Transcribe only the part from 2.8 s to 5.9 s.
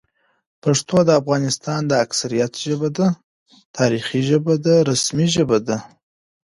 ده، تاریخي ژبه ده، رسمي ژبه ده